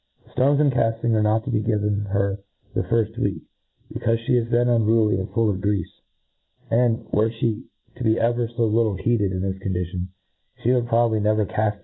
Stones 0.31 0.59
and 0.59 0.71
icafting 0.73 1.13
are 1.13 1.21
not 1.21 1.43
t<> 1.45 1.51
be 1.53 1.59
given 1.59 2.05
her 2.09 2.39
the 2.73 2.81
firft 2.81 3.19
week, 3.19 3.43
becaufe 3.93 4.25
fhe 4.27 4.41
is 4.41 4.49
then 4.49 4.67
unruly 4.67 5.19
and 5.19 5.29
full 5.29 5.47
of 5.47 5.57
greafe; 5.61 6.01
and,.werc 6.71 7.33
fhe 7.39 7.61
to 7.97 8.03
be 8.03 8.19
ever 8.19 8.47
fo 8.47 8.65
little 8.65 8.95
heated 8.95 9.31
in 9.31 9.43
this 9.43 9.59
condition, 9.59 10.07
fhe 10.65 10.73
would 10.73 10.87
probably 10.87 11.19
never 11.19 11.45
caft 11.45 11.49
t)iem^ 11.51 11.55
e^ 11.55 11.55
MODERN 11.59 11.69
FAULCONRr. 11.75 11.79